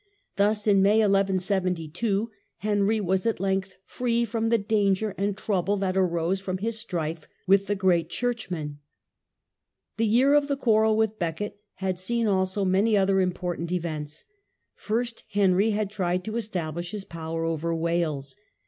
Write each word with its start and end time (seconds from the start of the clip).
Thus 0.35 0.65
in 0.65 0.81
May, 0.81 1.01
1172, 1.01 2.31
Henry 2.57 2.99
was 2.99 3.27
at 3.27 3.39
length 3.39 3.75
free 3.85 4.25
from 4.25 4.49
the 4.49 4.57
danger 4.57 5.13
and 5.15 5.37
trouble 5.37 5.77
that 5.77 5.95
arose 5.95 6.39
from 6.39 6.57
his 6.57 6.79
strife 6.79 7.27
with 7.45 7.67
the 7.67 7.75
great 7.75 8.09
churchman. 8.09 8.79
The 9.97 10.07
year 10.07 10.33
of 10.33 10.47
the 10.47 10.57
quarrel 10.57 10.97
with 10.97 11.19
Becket 11.19 11.59
had 11.75 11.99
seen 11.99 12.25
also 12.25 12.65
many 12.65 12.97
other 12.97 13.21
important 13.21 13.71
events. 13.71 14.25
First 14.73 15.23
Henry 15.29 15.69
had 15.69 15.91
tried 15.91 16.23
to 16.23 16.35
establish 16.35 16.89
his 16.89 17.05
power 17.05 17.45
over 17.45 17.75
Wales. 17.75 18.35